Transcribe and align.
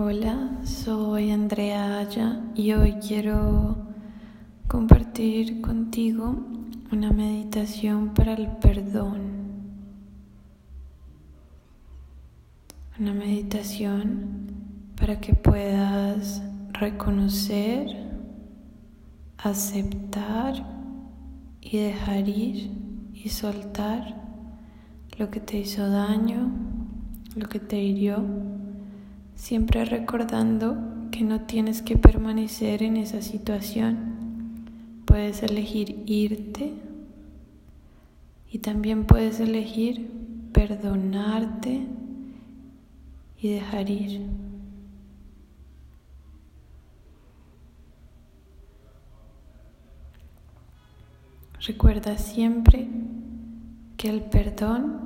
Hola, 0.00 0.60
soy 0.62 1.32
Andrea 1.32 1.98
Aya 1.98 2.40
y 2.54 2.70
hoy 2.70 2.92
quiero 3.04 3.76
compartir 4.68 5.60
contigo 5.60 6.36
una 6.92 7.10
meditación 7.10 8.14
para 8.14 8.34
el 8.34 8.46
perdón. 8.46 9.18
Una 13.00 13.12
meditación 13.12 14.52
para 14.94 15.18
que 15.18 15.34
puedas 15.34 16.44
reconocer, 16.74 17.88
aceptar 19.36 20.64
y 21.60 21.76
dejar 21.76 22.28
ir 22.28 22.70
y 23.12 23.30
soltar 23.30 24.14
lo 25.18 25.28
que 25.28 25.40
te 25.40 25.58
hizo 25.58 25.90
daño, 25.90 26.52
lo 27.34 27.48
que 27.48 27.58
te 27.58 27.82
hirió 27.82 28.57
siempre 29.38 29.84
recordando 29.84 30.76
que 31.12 31.22
no 31.22 31.42
tienes 31.42 31.80
que 31.80 31.96
permanecer 31.96 32.82
en 32.82 32.96
esa 32.96 33.22
situación. 33.22 34.16
Puedes 35.06 35.42
elegir 35.44 36.02
irte 36.06 36.74
y 38.50 38.58
también 38.58 39.06
puedes 39.06 39.38
elegir 39.38 40.10
perdonarte 40.52 41.86
y 43.40 43.48
dejar 43.48 43.88
ir. 43.88 44.26
Recuerda 51.60 52.18
siempre 52.18 52.88
que 53.96 54.08
el 54.08 54.22
perdón 54.22 54.98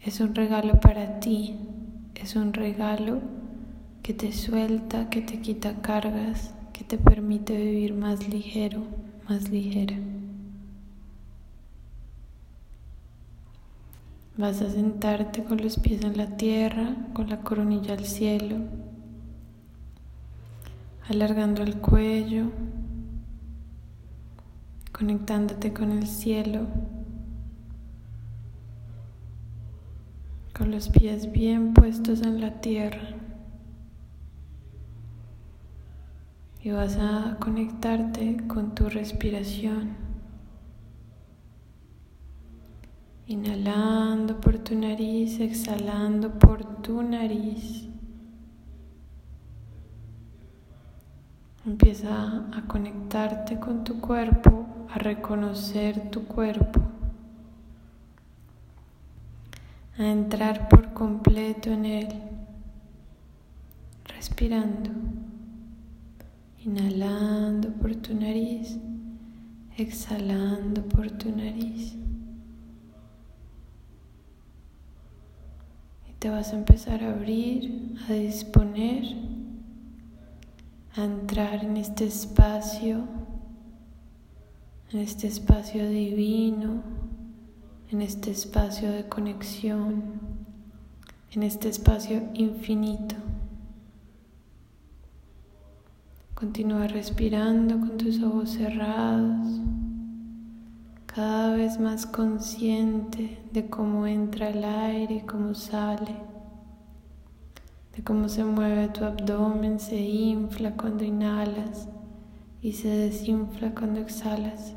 es 0.00 0.20
un 0.20 0.34
regalo 0.34 0.80
para 0.80 1.20
ti 1.20 1.67
es 2.20 2.36
un 2.36 2.52
regalo 2.52 3.20
que 4.02 4.12
te 4.12 4.32
suelta, 4.32 5.08
que 5.10 5.22
te 5.22 5.40
quita 5.40 5.80
cargas, 5.80 6.52
que 6.72 6.84
te 6.84 6.98
permite 6.98 7.56
vivir 7.56 7.94
más 7.94 8.28
ligero, 8.28 8.82
más 9.28 9.50
ligera. 9.50 9.96
Vas 14.36 14.62
a 14.62 14.70
sentarte 14.70 15.44
con 15.44 15.58
los 15.58 15.78
pies 15.78 16.02
en 16.04 16.16
la 16.16 16.36
tierra, 16.36 16.94
con 17.12 17.28
la 17.28 17.40
coronilla 17.40 17.94
al 17.94 18.04
cielo, 18.04 18.56
alargando 21.08 21.62
el 21.62 21.78
cuello, 21.78 22.50
conectándote 24.92 25.72
con 25.72 25.92
el 25.92 26.06
cielo. 26.06 26.66
Los 30.70 30.88
pies 30.88 31.32
bien 31.32 31.74
puestos 31.74 32.22
en 32.22 32.40
la 32.40 32.60
tierra. 32.60 33.16
Y 36.62 36.70
vas 36.70 36.96
a 36.96 37.36
conectarte 37.40 38.36
con 38.46 38.74
tu 38.74 38.88
respiración. 38.88 39.96
Inhalando 43.26 44.40
por 44.40 44.58
tu 44.58 44.74
nariz, 44.74 45.38
exhalando 45.40 46.38
por 46.38 46.82
tu 46.82 47.02
nariz. 47.02 47.88
Empieza 51.66 52.46
a 52.56 52.62
conectarte 52.66 53.60
con 53.60 53.84
tu 53.84 54.00
cuerpo, 54.00 54.66
a 54.90 54.98
reconocer 54.98 56.10
tu 56.10 56.24
cuerpo. 56.24 56.97
A 59.98 60.06
entrar 60.06 60.68
por 60.68 60.92
completo 60.92 61.72
en 61.72 61.84
él, 61.84 62.08
respirando, 64.04 64.90
inhalando 66.64 67.70
por 67.72 67.96
tu 67.96 68.14
nariz, 68.14 68.78
exhalando 69.76 70.82
por 70.82 71.10
tu 71.10 71.34
nariz. 71.34 71.96
Y 76.08 76.12
te 76.20 76.30
vas 76.30 76.52
a 76.52 76.56
empezar 76.56 77.02
a 77.02 77.10
abrir, 77.10 77.96
a 78.08 78.12
disponer, 78.12 79.16
a 80.94 81.04
entrar 81.04 81.64
en 81.64 81.76
este 81.76 82.06
espacio, 82.06 83.04
en 84.92 85.00
este 85.00 85.26
espacio 85.26 85.88
divino 85.88 86.97
en 87.90 88.02
este 88.02 88.30
espacio 88.30 88.92
de 88.92 89.08
conexión, 89.08 90.02
en 91.30 91.42
este 91.42 91.70
espacio 91.70 92.22
infinito. 92.34 93.14
Continúa 96.34 96.86
respirando 96.86 97.80
con 97.80 97.96
tus 97.96 98.22
ojos 98.22 98.50
cerrados, 98.50 99.60
cada 101.06 101.56
vez 101.56 101.80
más 101.80 102.04
consciente 102.04 103.38
de 103.52 103.68
cómo 103.70 104.06
entra 104.06 104.50
el 104.50 104.64
aire 104.64 105.24
cómo 105.26 105.54
sale, 105.54 106.14
de 107.96 108.04
cómo 108.04 108.28
se 108.28 108.44
mueve 108.44 108.88
tu 108.88 109.04
abdomen, 109.04 109.80
se 109.80 109.98
infla 109.98 110.76
cuando 110.76 111.04
inhalas 111.04 111.88
y 112.60 112.72
se 112.74 112.88
desinfla 112.88 113.74
cuando 113.74 114.00
exhalas. 114.00 114.74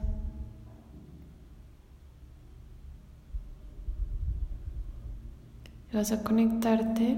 Vas 5.93 6.13
a 6.13 6.23
conectarte 6.23 7.17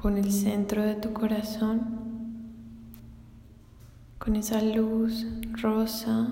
con 0.00 0.16
el 0.16 0.32
centro 0.32 0.82
de 0.82 0.94
tu 0.94 1.12
corazón, 1.12 1.82
con 4.18 4.34
esa 4.34 4.62
luz 4.62 5.26
rosa, 5.60 6.28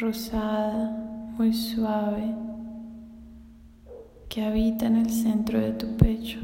rosada, 0.00 0.96
muy 1.36 1.52
suave, 1.52 2.34
que 4.30 4.46
habita 4.46 4.86
en 4.86 4.96
el 4.96 5.10
centro 5.10 5.60
de 5.60 5.72
tu 5.72 5.94
pecho. 5.98 6.38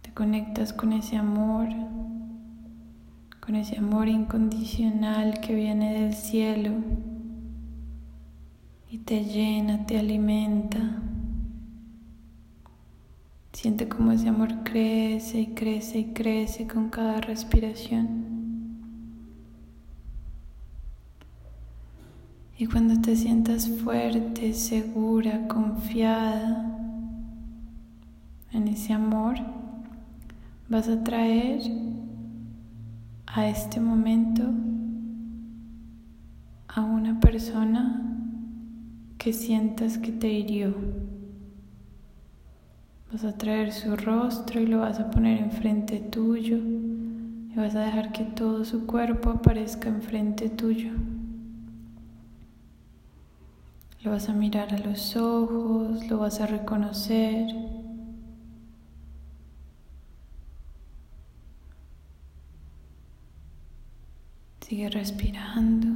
Te 0.00 0.10
conectas 0.14 0.72
con 0.72 0.94
ese 0.94 1.18
amor, 1.18 1.68
con 3.40 3.56
ese 3.56 3.76
amor 3.76 4.08
incondicional 4.08 5.40
que 5.40 5.54
viene 5.54 6.00
del 6.00 6.14
cielo 6.14 6.72
y 8.90 8.96
te 8.96 9.22
llena, 9.22 9.84
te 9.84 9.98
alimenta. 9.98 11.02
Siente 13.56 13.88
cómo 13.88 14.12
ese 14.12 14.28
amor 14.28 14.64
crece 14.64 15.40
y 15.40 15.46
crece 15.54 16.00
y 16.00 16.04
crece 16.12 16.66
con 16.68 16.90
cada 16.90 17.22
respiración. 17.22 18.06
Y 22.58 22.66
cuando 22.66 23.00
te 23.00 23.16
sientas 23.16 23.66
fuerte, 23.66 24.52
segura, 24.52 25.48
confiada 25.48 26.78
en 28.52 28.68
ese 28.68 28.92
amor, 28.92 29.36
vas 30.68 30.86
a 30.88 31.02
traer 31.02 31.62
a 33.26 33.48
este 33.48 33.80
momento 33.80 34.42
a 36.68 36.82
una 36.82 37.18
persona 37.20 38.02
que 39.16 39.32
sientas 39.32 39.96
que 39.96 40.12
te 40.12 40.28
hirió. 40.28 40.74
Vas 43.12 43.24
a 43.24 43.38
traer 43.38 43.72
su 43.72 43.96
rostro 43.96 44.60
y 44.60 44.66
lo 44.66 44.80
vas 44.80 44.98
a 44.98 45.10
poner 45.10 45.38
enfrente 45.38 46.00
tuyo 46.00 46.56
y 46.56 47.54
vas 47.54 47.76
a 47.76 47.80
dejar 47.80 48.10
que 48.10 48.24
todo 48.24 48.64
su 48.64 48.84
cuerpo 48.84 49.30
aparezca 49.30 49.88
enfrente 49.88 50.48
tuyo. 50.48 50.90
Lo 54.02 54.10
vas 54.10 54.28
a 54.28 54.32
mirar 54.32 54.74
a 54.74 54.78
los 54.78 55.16
ojos, 55.16 56.08
lo 56.08 56.18
vas 56.18 56.40
a 56.40 56.46
reconocer. 56.46 57.46
Sigue 64.60 64.90
respirando. 64.90 65.88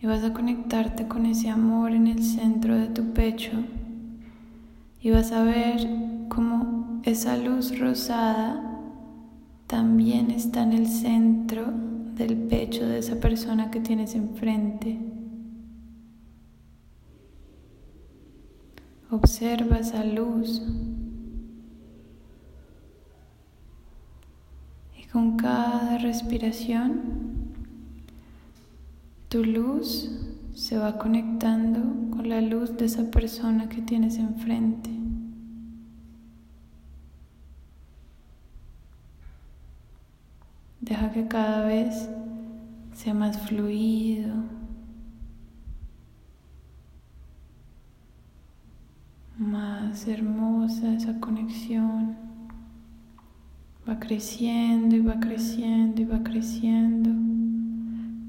Y 0.00 0.06
vas 0.06 0.22
a 0.22 0.32
conectarte 0.32 1.08
con 1.08 1.26
ese 1.26 1.50
amor 1.50 1.90
en 1.90 2.06
el 2.06 2.22
centro 2.22 2.76
de 2.76 2.86
tu 2.86 3.12
pecho 3.12 3.52
y 5.02 5.10
vas 5.10 5.32
a 5.32 5.42
ver 5.42 5.84
cómo 6.28 7.00
esa 7.02 7.36
luz 7.36 7.76
rosada 7.76 8.78
también 9.66 10.30
está 10.30 10.62
en 10.62 10.72
el 10.72 10.86
centro 10.86 11.64
del 12.14 12.36
pecho 12.36 12.86
de 12.86 12.98
esa 12.98 13.16
persona 13.16 13.70
que 13.72 13.80
tienes 13.80 14.14
enfrente. 14.14 15.00
Observa 19.10 19.78
esa 19.78 20.04
luz 20.04 20.62
y 24.96 25.04
con 25.06 25.36
cada 25.36 25.98
respiración 25.98 27.00
tu 29.28 29.44
luz 29.44 30.31
se 30.54 30.76
va 30.76 30.98
conectando 30.98 31.80
con 32.14 32.28
la 32.28 32.40
luz 32.40 32.76
de 32.76 32.84
esa 32.84 33.10
persona 33.10 33.68
que 33.68 33.80
tienes 33.80 34.18
enfrente. 34.18 34.90
Deja 40.80 41.10
que 41.12 41.26
cada 41.26 41.66
vez 41.66 42.08
sea 42.92 43.14
más 43.14 43.38
fluido. 43.38 44.34
Más 49.38 50.06
hermosa 50.06 50.94
esa 50.94 51.18
conexión. 51.18 52.16
Va 53.88 53.98
creciendo 53.98 54.96
y 54.96 55.00
va 55.00 55.18
creciendo 55.18 56.02
y 56.02 56.04
va 56.04 56.22
creciendo 56.22 57.10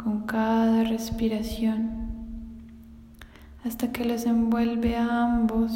con 0.01 0.25
cada 0.25 0.83
respiración 0.83 2.02
hasta 3.63 3.91
que 3.91 4.03
los 4.03 4.25
envuelve 4.25 4.97
a 4.97 5.23
ambos 5.23 5.71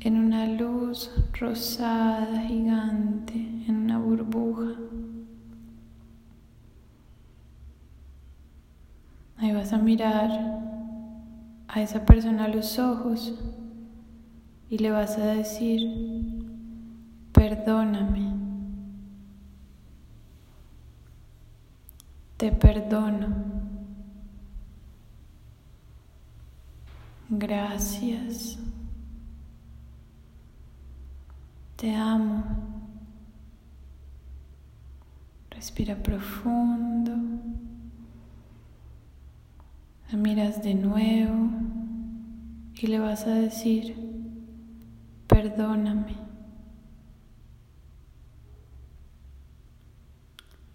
en 0.00 0.16
una 0.16 0.46
luz 0.46 1.10
rosada 1.38 2.42
gigante, 2.42 3.34
en 3.34 3.76
una 3.76 3.98
burbuja. 3.98 4.72
Ahí 9.36 9.52
vas 9.52 9.72
a 9.72 9.78
mirar 9.78 10.30
a 11.68 11.82
esa 11.82 12.04
persona 12.04 12.44
a 12.44 12.48
los 12.48 12.78
ojos 12.78 13.34
y 14.70 14.78
le 14.78 14.90
vas 14.90 15.18
a 15.18 15.26
decir, 15.26 15.82
perdóname, 17.32 18.32
te 22.38 22.50
perdono, 22.50 23.61
gracias. 27.38 28.58
Te 31.76 31.94
amo. 31.94 32.44
Respira 35.50 35.96
profundo. 35.96 37.12
La 40.10 40.18
miras 40.18 40.62
de 40.62 40.74
nuevo 40.74 41.48
y 42.74 42.86
le 42.86 42.98
vas 42.98 43.26
a 43.26 43.34
decir, 43.34 43.96
perdóname. 45.26 46.16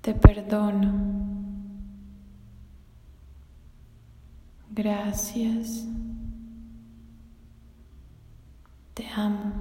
Te 0.02 0.14
perdono. 0.14 0.94
Gracias. 4.72 5.86
Amo. 9.18 9.52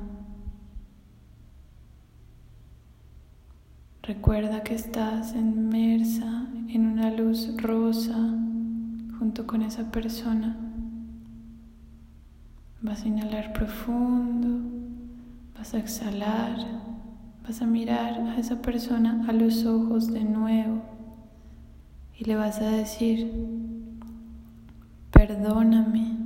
Recuerda 4.03 4.63
que 4.63 4.75
estás 4.75 5.35
inmersa 5.35 6.47
en 6.69 6.87
una 6.87 7.11
luz 7.11 7.51
rosa 7.57 8.17
junto 9.19 9.47
con 9.47 9.63
esa 9.63 9.91
persona. 9.91 10.57
Vas 12.83 13.03
a 13.03 13.09
inhalar 13.09 13.53
profundo, 13.53 14.71
vas 15.57 15.75
a 15.75 15.79
exhalar, 15.79 16.59
vas 17.45 17.63
a 17.63 17.67
mirar 17.67 18.21
a 18.21 18.37
esa 18.37 18.61
persona 18.63 19.25
a 19.27 19.33
los 19.33 19.65
ojos 19.65 20.13
de 20.13 20.23
nuevo 20.23 20.83
y 22.17 22.25
le 22.25 22.37
vas 22.37 22.61
a 22.61 22.71
decir, 22.71 23.33
perdóname, 25.11 26.26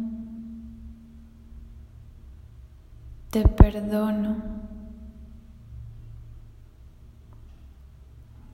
te 3.30 3.46
perdono. 3.46 4.36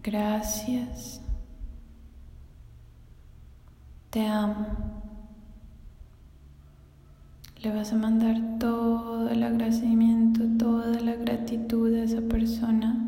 Gracias. 0.03 1.21
Te 4.11 4.27
amo. 4.27 4.67
Le 7.63 7.75
vas 7.75 7.93
a 7.93 7.97
mandar 7.97 8.37
todo 8.61 9.29
el 9.31 9.43
agradecimiento, 9.43 10.45
toda 10.59 11.01
la 11.01 11.17
gratitud 11.17 11.93
a 11.95 12.05
esa 12.05 12.21
persona. 12.21 13.03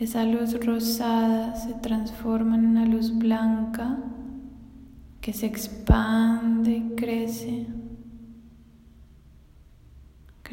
Esa 0.00 0.24
luz 0.24 0.58
rosada 0.64 1.54
se 1.54 1.74
transforma 1.74 2.56
en 2.56 2.66
una 2.66 2.86
luz 2.86 3.16
blanca 3.16 3.98
que 5.20 5.32
se 5.32 5.46
expande 5.46 6.72
y 6.72 6.94
crece. 6.96 7.81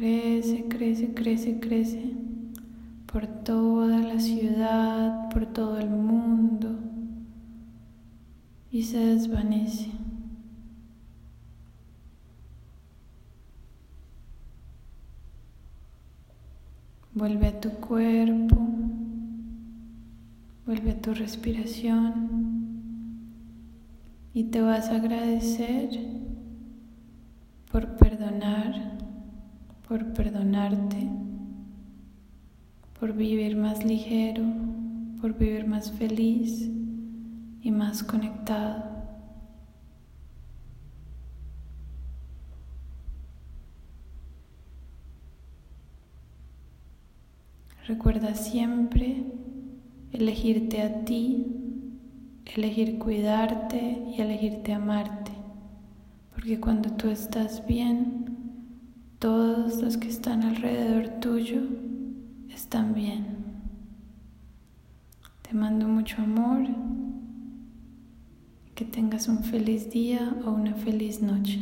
Crece, 0.00 0.64
crece, 0.66 1.12
crece, 1.12 1.60
crece 1.60 2.14
por 3.04 3.26
toda 3.26 3.98
la 3.98 4.18
ciudad, 4.18 5.28
por 5.28 5.44
todo 5.44 5.78
el 5.78 5.90
mundo 5.90 6.74
y 8.72 8.82
se 8.82 8.96
desvanece. 8.96 9.90
Vuelve 17.12 17.48
a 17.48 17.60
tu 17.60 17.68
cuerpo, 17.72 18.56
vuelve 20.64 20.92
a 20.92 21.02
tu 21.02 21.12
respiración 21.12 22.30
y 24.32 24.44
te 24.44 24.62
vas 24.62 24.88
a 24.88 24.96
agradecer 24.96 25.90
por 29.90 30.12
perdonarte 30.12 31.08
por 33.00 33.12
vivir 33.12 33.56
más 33.56 33.84
ligero, 33.84 34.44
por 35.20 35.36
vivir 35.36 35.66
más 35.66 35.90
feliz 35.90 36.70
y 37.60 37.72
más 37.72 38.04
conectado. 38.04 38.84
Recuerda 47.88 48.36
siempre 48.36 49.24
elegirte 50.12 50.82
a 50.82 51.04
ti, 51.04 51.48
elegir 52.54 53.00
cuidarte 53.00 54.04
y 54.16 54.20
elegirte 54.20 54.72
amarte, 54.72 55.32
porque 56.32 56.60
cuando 56.60 56.92
tú 56.92 57.08
estás 57.10 57.66
bien, 57.66 58.29
todos 59.20 59.82
los 59.82 59.98
que 59.98 60.08
están 60.08 60.42
alrededor 60.42 61.20
tuyo 61.20 61.60
están 62.48 62.94
bien. 62.94 63.26
Te 65.42 65.54
mando 65.54 65.86
mucho 65.86 66.22
amor. 66.22 66.66
Que 68.74 68.86
tengas 68.86 69.28
un 69.28 69.44
feliz 69.44 69.90
día 69.90 70.34
o 70.46 70.50
una 70.52 70.72
feliz 70.72 71.20
noche. 71.20 71.60